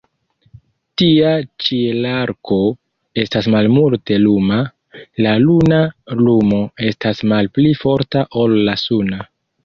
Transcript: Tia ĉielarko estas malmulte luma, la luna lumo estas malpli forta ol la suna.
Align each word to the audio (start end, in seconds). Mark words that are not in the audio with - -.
Tia 0.99 1.31
ĉielarko 1.63 2.55
estas 3.23 3.49
malmulte 3.55 4.17
luma, 4.23 4.57
la 5.25 5.33
luna 5.43 5.81
lumo 6.23 6.61
estas 6.89 7.21
malpli 7.33 7.75
forta 7.83 8.25
ol 8.45 8.57
la 8.71 8.75
suna. 8.85 9.21